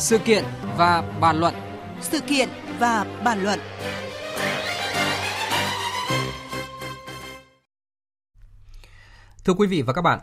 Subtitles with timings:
[0.00, 0.44] Sự kiện
[0.76, 1.54] và bàn luận.
[2.00, 3.58] Sự kiện và bàn luận.
[9.44, 10.18] Thưa quý vị và các bạn,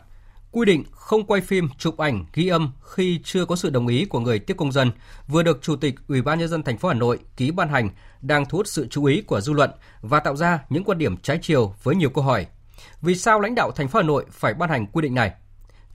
[0.50, 4.04] quy định không quay phim, chụp ảnh, ghi âm khi chưa có sự đồng ý
[4.04, 4.90] của người tiếp công dân
[5.28, 7.90] vừa được Chủ tịch Ủy ban nhân dân thành phố Hà Nội ký ban hành
[8.20, 9.70] đang thu hút sự chú ý của dư luận
[10.00, 12.46] và tạo ra những quan điểm trái chiều với nhiều câu hỏi.
[13.02, 15.32] Vì sao lãnh đạo thành phố Hà Nội phải ban hành quy định này?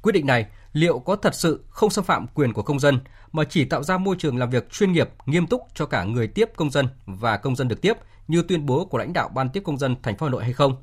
[0.01, 2.99] Quy định này liệu có thật sự không xâm phạm quyền của công dân
[3.31, 6.27] mà chỉ tạo ra môi trường làm việc chuyên nghiệp, nghiêm túc cho cả người
[6.27, 7.93] tiếp công dân và công dân được tiếp
[8.27, 10.53] như tuyên bố của lãnh đạo ban tiếp công dân thành phố Hà Nội hay
[10.53, 10.75] không?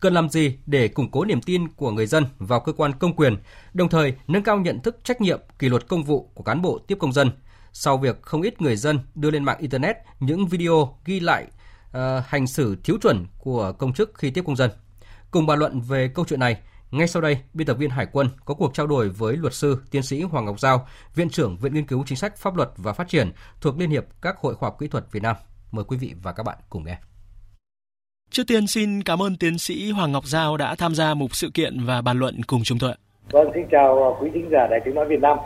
[0.00, 3.16] Cần làm gì để củng cố niềm tin của người dân vào cơ quan công
[3.16, 3.36] quyền,
[3.74, 6.78] đồng thời nâng cao nhận thức trách nhiệm, kỷ luật công vụ của cán bộ
[6.78, 7.30] tiếp công dân?
[7.72, 11.46] Sau việc không ít người dân đưa lên mạng internet những video ghi lại
[11.88, 14.70] uh, hành xử thiếu chuẩn của công chức khi tiếp công dân.
[15.30, 16.60] Cùng bàn luận về câu chuyện này,
[16.98, 19.82] ngay sau đây, biên tập viên Hải quân có cuộc trao đổi với luật sư
[19.90, 22.92] tiến sĩ Hoàng Ngọc Giao, Viện trưởng Viện Nghiên cứu Chính sách Pháp luật và
[22.92, 25.36] Phát triển thuộc Liên hiệp các Hội khoa học kỹ thuật Việt Nam.
[25.72, 26.98] Mời quý vị và các bạn cùng nghe.
[28.30, 31.50] Trước tiên xin cảm ơn tiến sĩ Hoàng Ngọc Giao đã tham gia mục sự
[31.54, 32.94] kiện và bàn luận cùng chúng tôi.
[33.30, 35.38] Vâng, xin chào quý thính giả Đài Tiếng Nói Việt Nam.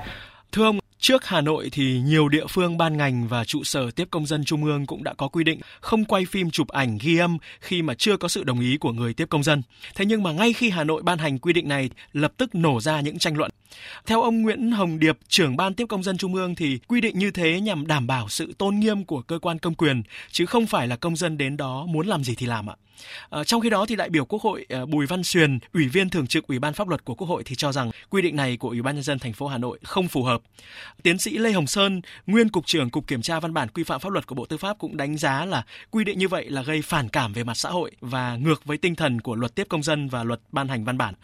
[0.53, 4.09] Thưa ông, Trước Hà Nội thì nhiều địa phương ban ngành và trụ sở tiếp
[4.11, 7.19] công dân trung ương cũng đã có quy định không quay phim chụp ảnh ghi
[7.19, 9.62] âm khi mà chưa có sự đồng ý của người tiếp công dân.
[9.95, 12.81] Thế nhưng mà ngay khi Hà Nội ban hành quy định này, lập tức nổ
[12.81, 13.50] ra những tranh luận.
[14.06, 17.19] Theo ông Nguyễn Hồng Điệp, trưởng ban tiếp công dân trung ương thì quy định
[17.19, 20.67] như thế nhằm đảm bảo sự tôn nghiêm của cơ quan công quyền chứ không
[20.67, 22.77] phải là công dân đến đó muốn làm gì thì làm ạ.
[23.31, 26.11] À, trong khi đó thì đại biểu Quốc hội ờ, Bùi Văn Xuyền, ủy viên
[26.11, 28.57] thường trực Ủy ban pháp luật của Quốc hội thì cho rằng quy định này
[28.57, 30.41] của Ủy ban nhân dân thành phố Hà Nội không phù hợp.
[31.03, 34.01] Tiến sĩ Lê Hồng Sơn, nguyên cục trưởng cục kiểm tra văn bản quy phạm
[34.01, 36.63] pháp luật của Bộ Tư pháp cũng đánh giá là quy định như vậy là
[36.63, 39.67] gây phản cảm về mặt xã hội và ngược với tinh thần của luật tiếp
[39.69, 41.15] công dân và luật ban hành văn bản.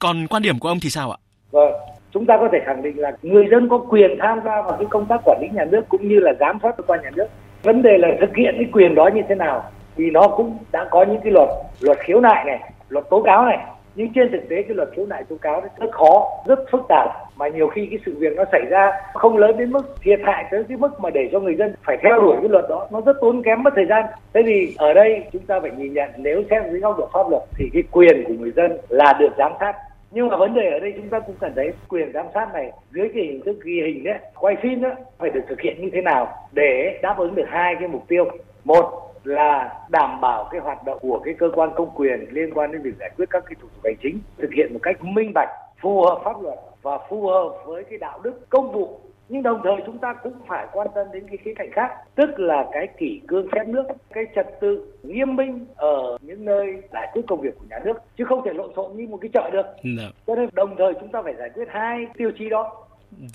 [0.00, 1.18] Còn quan điểm của ông thì sao ạ?
[1.50, 1.72] Vâng,
[2.12, 4.86] chúng ta có thể khẳng định là người dân có quyền tham gia vào cái
[4.90, 7.26] công tác quản lý nhà nước cũng như là giám sát cơ quan nhà nước.
[7.62, 10.88] Vấn đề là thực hiện cái quyền đó như thế nào thì nó cũng đã
[10.90, 11.48] có những cái luật
[11.80, 13.58] luật khiếu nại này, luật tố cáo này.
[13.96, 17.08] Nhưng trên thực tế cái luật khiếu nại tố cáo rất khó, rất phức tạp.
[17.36, 20.44] Mà nhiều khi cái sự việc nó xảy ra không lớn đến mức thiệt hại
[20.50, 22.88] tới cái mức mà để cho người dân phải theo đuổi cái luật đó.
[22.92, 24.04] Nó rất tốn kém mất thời gian.
[24.32, 27.30] Thế thì ở đây chúng ta phải nhìn nhận, nếu xem dưới góc độ pháp
[27.30, 29.72] luật thì cái quyền của người dân là được giám sát.
[30.10, 32.72] Nhưng mà vấn đề ở đây chúng ta cũng cần thấy quyền giám sát này
[32.90, 35.90] dưới cái hình thức ghi hình đấy, quay phim đó phải được thực hiện như
[35.92, 38.24] thế nào để đáp ứng được hai cái mục tiêu.
[38.64, 42.72] Một là đảm bảo cái hoạt động của cái cơ quan công quyền liên quan
[42.72, 45.32] đến việc giải quyết các cái thủ tục hành chính thực hiện một cách minh
[45.34, 45.48] bạch
[45.80, 49.60] phù hợp pháp luật và phù hợp với cái đạo đức công vụ nhưng đồng
[49.64, 52.86] thời chúng ta cũng phải quan tâm đến cái khía cạnh khác tức là cái
[52.98, 53.82] kỷ cương phép nước
[54.12, 57.92] cái trật tự nghiêm minh ở những nơi giải quyết công việc của nhà nước
[58.18, 59.66] chứ không thể lộn xộn như một cái chợ được.
[59.98, 60.10] Dạ.
[60.26, 62.83] cho nên đồng thời chúng ta phải giải quyết hai tiêu chí đó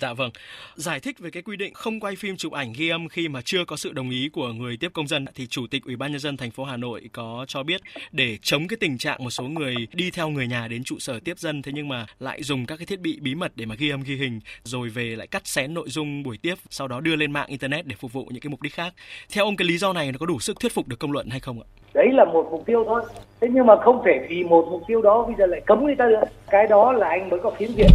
[0.01, 0.31] Dạ vâng.
[0.75, 3.41] Giải thích về cái quy định không quay phim chụp ảnh ghi âm khi mà
[3.45, 6.11] chưa có sự đồng ý của người tiếp công dân thì Chủ tịch Ủy ban
[6.11, 7.81] nhân dân thành phố Hà Nội có cho biết
[8.11, 11.19] để chống cái tình trạng một số người đi theo người nhà đến trụ sở
[11.19, 13.75] tiếp dân, thế nhưng mà lại dùng các cái thiết bị bí mật để mà
[13.75, 16.99] ghi âm, ghi hình, rồi về lại cắt xén nội dung buổi tiếp, sau đó
[16.99, 18.93] đưa lên mạng internet để phục vụ những cái mục đích khác.
[19.33, 21.29] Theo ông, cái lý do này nó có đủ sức thuyết phục được công luận
[21.29, 21.67] hay không ạ?
[21.93, 23.01] Đấy là một mục tiêu thôi.
[23.41, 25.95] Thế nhưng mà không thể vì một mục tiêu đó bây giờ lại cấm người
[25.97, 26.27] ta được.
[26.49, 27.89] Cái đó là anh mới có phiến diện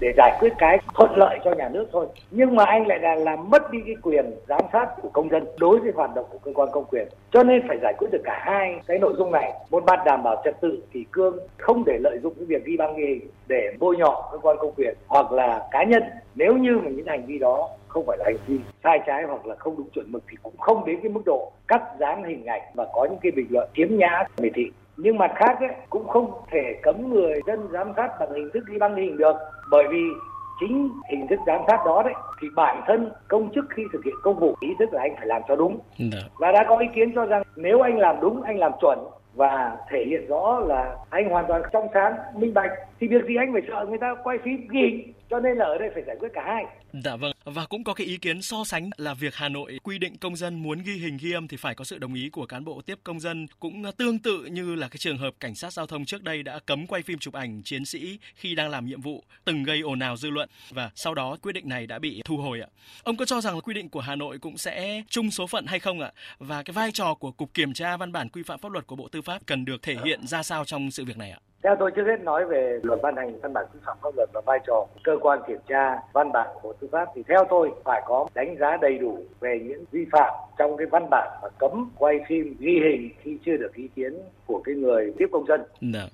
[0.00, 2.06] để giải quyết cái thuận lợi cho nhà nước thôi.
[2.30, 5.44] Nhưng mà anh lại là làm mất đi cái quyền giám sát của công dân
[5.58, 7.08] đối với hoạt động của cơ quan công quyền.
[7.30, 9.52] Cho nên phải giải quyết được cả hai cái nội dung này.
[9.70, 12.76] Một mặt đảm bảo trật tự kỷ cương không để lợi dụng cái việc ghi
[12.76, 16.02] băng ghi hình để bôi nhọ cơ quan công quyền hoặc là cá nhân.
[16.34, 19.46] Nếu như mà những hành vi đó không phải là hành vi sai trái hoặc
[19.46, 22.46] là không đúng chuẩn mực thì cũng không đến cái mức độ cắt dán hình
[22.46, 24.70] ảnh và có những cái bình luận kiếm nhã miệt thị.
[24.96, 28.64] Nhưng mặt khác ấy, cũng không thể cấm người dân giám sát bằng hình thức
[28.66, 29.36] ghi băng hình được
[29.70, 30.02] bởi vì
[30.60, 34.14] chính hình thức giám sát đó đấy thì bản thân công chức khi thực hiện
[34.22, 35.78] công vụ ý thức là anh phải làm cho đúng.
[35.98, 36.18] Dạ.
[36.38, 38.98] và đã có ý kiến cho rằng nếu anh làm đúng anh làm chuẩn
[39.34, 43.36] và thể hiện rõ là anh hoàn toàn trong sáng minh bạch thì việc gì
[43.36, 46.16] anh phải sợ người ta quay phim ghi cho nên là ở đây phải giải
[46.20, 49.34] quyết cả hai Dạ vâng, và cũng có cái ý kiến so sánh là việc
[49.34, 51.98] Hà Nội quy định công dân muốn ghi hình ghi âm thì phải có sự
[51.98, 55.18] đồng ý của cán bộ tiếp công dân cũng tương tự như là cái trường
[55.18, 58.18] hợp cảnh sát giao thông trước đây đã cấm quay phim chụp ảnh chiến sĩ
[58.34, 61.52] khi đang làm nhiệm vụ từng gây ồn ào dư luận và sau đó quyết
[61.52, 62.68] định này đã bị thu hồi ạ.
[63.02, 65.78] Ông có cho rằng quy định của Hà Nội cũng sẽ chung số phận hay
[65.78, 66.12] không ạ?
[66.38, 68.96] Và cái vai trò của cục kiểm tra văn bản quy phạm pháp luật của
[68.96, 71.38] Bộ Tư pháp cần được thể hiện ra sao trong sự việc này ạ?
[71.62, 74.28] Theo tôi trước hết nói về luật ban hành văn bản quy phạm pháp luật
[74.32, 77.44] và vai trò cơ quan kiểm tra văn bản của Bộ Tư pháp thì theo
[77.50, 81.28] tôi phải có đánh giá đầy đủ về những vi phạm trong cái văn bản
[81.42, 85.26] và cấm quay phim ghi hình khi chưa được ý kiến của cái người tiếp
[85.32, 85.60] công dân.
[85.80, 85.98] No.
[85.98, 86.06] Dạ.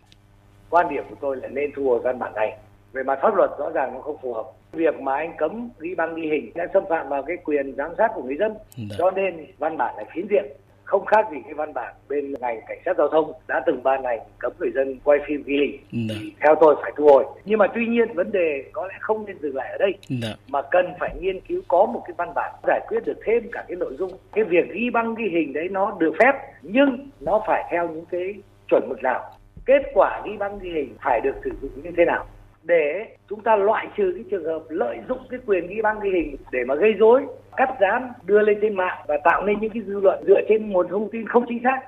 [0.71, 2.59] Quan điểm của tôi là nên thu hồi văn bản này
[2.93, 5.95] về mặt pháp luật rõ ràng nó không phù hợp việc mà anh cấm ghi
[5.95, 8.97] băng ghi hình đã xâm phạm vào cái quyền giám sát của người dân Dạ.
[8.99, 10.45] cho nên văn bản này phiến diện
[10.87, 14.05] không khác gì cái văn bản bên ngành cảnh sát giao thông đã từng ban
[14.05, 16.09] hành cấm người dân quay phim ghi hình.
[16.09, 16.15] Dạ.
[16.21, 17.25] thì theo tôi phải thu hồi.
[17.45, 20.35] Nhưng mà tuy nhiên vấn đề có lẽ không nên dừng lại ở đây Dạ.
[20.49, 23.65] mà cần phải nghiên cứu có một cái văn bản giải quyết được thêm cả
[23.69, 24.11] cái nội dung.
[24.33, 28.05] Cái việc ghi băng ghi hình đấy nó được phép nhưng nó phải theo những
[28.11, 28.35] cái
[28.71, 29.31] chuẩn mực nào.
[29.67, 32.27] Kết quả ghi băng ghi hình phải được sử dụng như thế nào
[32.67, 36.11] để chúng ta loại trừ cái trường hợp lợi dụng cái quyền ghi băng ghi
[36.11, 37.27] hình để mà gây rối,
[37.57, 40.71] cắt dán đưa lên trên mạng và tạo nên những cái dư luận dựa trên
[40.71, 41.81] nguồn thông tin không chính xác.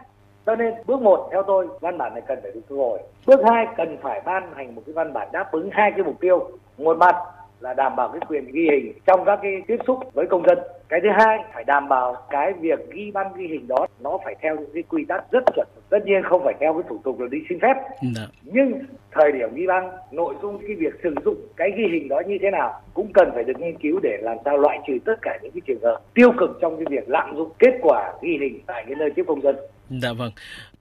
[0.47, 2.99] Cho nên bước một, theo tôi, văn bản này cần phải được thu hồi.
[3.27, 6.21] Bước hai, cần phải ban hành một cái văn bản đáp ứng hai cái mục
[6.21, 6.51] tiêu.
[6.79, 7.17] Một mặt
[7.61, 10.59] là đảm bảo cái quyền ghi hình trong các cái tiếp xúc với công dân
[10.89, 14.35] cái thứ hai phải đảm bảo cái việc ghi băng ghi hình đó nó phải
[14.43, 17.21] theo những cái quy tắc rất chuẩn tất nhiên không phải theo cái thủ tục
[17.21, 17.75] là đi xin phép
[18.17, 18.27] Dạ.
[18.43, 18.73] nhưng
[19.13, 22.39] thời điểm ghi băng nội dung cái việc sử dụng cái ghi hình đó như
[22.43, 25.39] thế nào cũng cần phải được nghiên cứu để làm sao loại trừ tất cả
[25.43, 28.61] những cái trường hợp tiêu cực trong cái việc lạm dụng kết quả ghi hình
[28.67, 29.57] tại cái nơi tiếp công dân
[29.91, 30.31] Dạ vâng.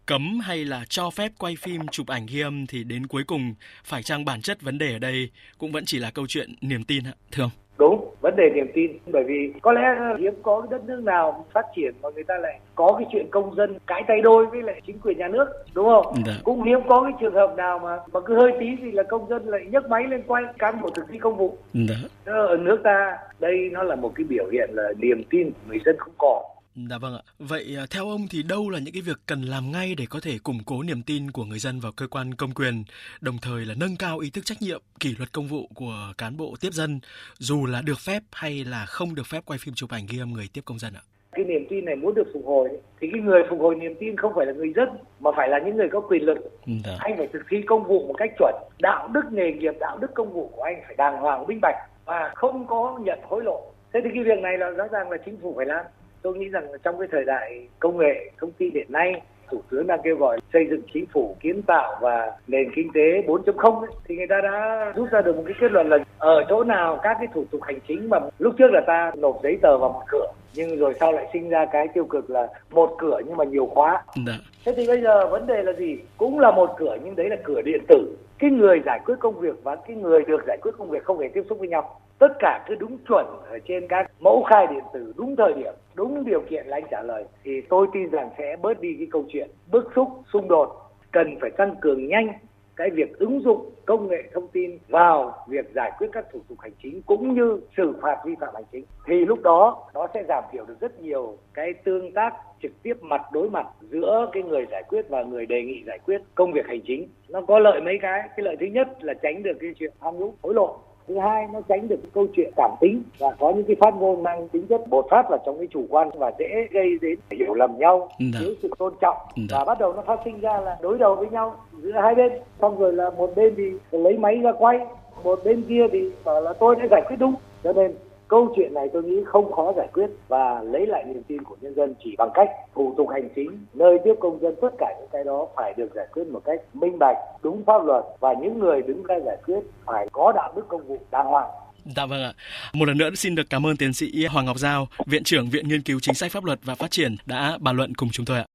[0.08, 3.54] Cấm hay là cho phép quay phim chụp ảnh ghi âm thì đến cuối cùng
[3.86, 6.84] phải chăng bản chất vấn đề ở đây cũng vẫn chỉ là câu chuyện niềm
[6.84, 7.52] tin ạ, thưa ông?
[7.80, 9.82] đúng vấn đề niềm tin bởi vì có lẽ
[10.20, 13.28] hiếm có cái đất nước nào phát triển mà người ta lại có cái chuyện
[13.32, 16.34] công dân cãi tay đôi với lại chính quyền nhà nước đúng không Dạ.
[16.44, 19.30] cũng hiếm có cái trường hợp nào mà mà cứ hơi tí thì là công
[19.30, 21.96] dân lại nhấc máy lên quay cán bộ thực thi công vụ Dạ.
[22.26, 25.96] ở nước ta đây nó là một cái biểu hiện là niềm tin người dân
[26.00, 26.44] không có
[26.90, 27.22] Dạ vâng ạ.
[27.40, 30.20] Vậy à, theo ông thì đâu là những cái việc cần làm ngay để có
[30.24, 32.84] thể củng cố niềm tin của người dân vào cơ quan công quyền,
[33.22, 36.38] đồng thời là nâng cao ý thức trách nhiệm, kỷ luật công vụ của cán
[36.38, 37.00] bộ tiếp dân,
[37.38, 40.34] dù là được phép hay là không được phép quay phim chụp ảnh ghi âm
[40.34, 41.02] người tiếp công dân ạ?
[41.32, 42.70] cái niềm tin này muốn được phục hồi
[43.00, 44.90] thì cái người phục hồi niềm tin không phải là người dân
[45.20, 46.38] mà phải là những người có quyền lực
[46.86, 46.96] Dạ.
[47.00, 50.12] anh phải thực thi công vụ một cách chuẩn đạo đức nghề nghiệp đạo đức
[50.14, 51.76] công vụ của anh phải đàng hoàng minh bạch
[52.06, 55.18] và không có nhận hối lộ thế thì cái việc này là rõ ràng là
[55.26, 55.86] chính phủ phải làm
[56.22, 59.22] tôi nghĩ rằng trong cái thời đại công nghệ thông tin hiện nay
[59.52, 63.22] thủ tướng đang kêu gọi xây dựng chính phủ kiến tạo và nền kinh tế
[63.28, 66.44] 4.0 ấy, thì người ta đã rút ra được một cái kết luận là ở
[66.50, 69.58] chỗ nào các cái thủ tục hành chính mà lúc trước là ta nộp giấy
[69.62, 72.96] tờ vào một cửa nhưng rồi sau lại sinh ra cái tiêu cực là một
[72.98, 74.34] cửa nhưng mà nhiều khóa Dạ.
[74.66, 75.98] Thế thì bây giờ vấn đề là gì?
[76.18, 78.18] Cũng là một cửa nhưng đấy là cửa điện tử.
[78.40, 81.20] Cái người giải quyết công việc và cái người được giải quyết công việc không
[81.20, 82.00] hề tiếp xúc với nhau.
[82.20, 85.74] Tất cả cứ đúng chuẩn ở trên các mẫu khai điện tử đúng thời điểm,
[85.96, 89.08] đúng điều kiện là anh trả lời thì tôi tin rằng sẽ bớt đi cái
[89.12, 90.70] câu chuyện bức xúc, xung đột.
[91.12, 92.28] Cần phải tăng cường nhanh
[92.76, 96.60] cái việc ứng dụng công nghệ thông tin vào việc giải quyết các thủ tục
[96.60, 98.86] hành chính cũng như xử phạt vi phạm hành chính.
[99.06, 102.94] Thì lúc đó nó sẽ giảm thiểu được rất nhiều cái tương tác trực tiếp
[103.02, 106.52] mặt đối mặt giữa cái người giải quyết và người đề nghị giải quyết công
[106.52, 107.08] việc hành chính.
[107.30, 110.18] Nó có lợi mấy cái cái lợi thứ nhất là tránh được cái chuyện tham
[110.18, 113.64] nhũng hối lộ thứ hai nó tránh được câu chuyện cảm tính và có những
[113.64, 116.68] cái phát ngôn mang tính chất bột phát vào trong cái chủ quan và dễ
[116.72, 118.40] gây đến hiểu lầm nhau Dạ.
[118.40, 119.58] thiếu sự tôn trọng Dạ.
[119.58, 122.32] và bắt đầu nó phát sinh ra là đối đầu với nhau giữa hai bên
[122.62, 124.80] xong rồi là một bên thì lấy máy ra quay
[125.24, 127.34] một bên kia thì bảo là tôi đã giải quyết đúng
[127.64, 127.96] cho nên
[128.28, 131.56] câu chuyện này tôi nghĩ không khó giải quyết và lấy lại niềm tin của
[131.62, 134.96] nhân dân chỉ bằng cách thủ tục hành chính nơi tiếp công dân tất cả
[135.00, 138.34] những cái đó phải được giải quyết một cách minh bạch đúng pháp luật và
[138.42, 141.50] những người đứng ra giải quyết phải có đạo đức công vụ đàng hoàng
[141.96, 142.34] Dạ vâng ạ.
[142.74, 145.68] Một lần nữa xin được cảm ơn tiến sĩ Hoàng Ngọc Giao, Viện trưởng Viện
[145.68, 148.38] Nghiên cứu Chính sách Pháp luật và Phát triển đã bàn luận cùng chúng tôi
[148.38, 148.46] ạ.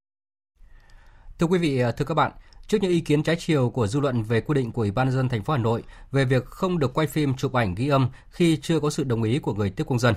[1.39, 2.31] Thưa quý vị, thưa các bạn,
[2.73, 5.07] trước những ý kiến trái chiều của dư luận về quy định của Ủy ban
[5.07, 7.87] nhân dân thành phố Hà Nội về việc không được quay phim chụp ảnh ghi
[7.87, 10.15] âm khi chưa có sự đồng ý của người tiếp công dân,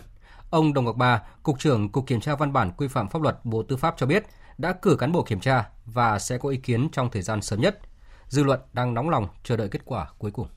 [0.50, 3.44] ông Đồng Ngọc Ba, cục trưởng Cục Kiểm tra văn bản quy phạm pháp luật
[3.44, 4.24] Bộ Tư pháp cho biết
[4.58, 7.60] đã cử cán bộ kiểm tra và sẽ có ý kiến trong thời gian sớm
[7.60, 7.80] nhất.
[8.28, 10.48] Dư luận đang nóng lòng chờ đợi kết quả cuối cùng.